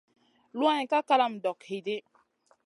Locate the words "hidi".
1.69-1.97